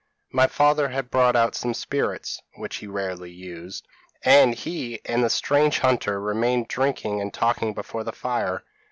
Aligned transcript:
My 0.31 0.47
father 0.47 0.89
had 0.89 1.11
brought 1.11 1.35
out 1.35 1.53
some 1.53 1.75
spirits, 1.75 2.41
which 2.55 2.77
he 2.77 2.87
rarely 2.87 3.29
used, 3.29 3.87
and 4.25 4.55
he 4.55 4.99
and 5.05 5.23
the 5.23 5.29
strange 5.29 5.77
hunter 5.77 6.19
remained 6.19 6.67
drinking 6.69 7.21
and 7.21 7.31
talking 7.31 7.75
before 7.75 8.03
the 8.03 8.11
fire. 8.11 8.63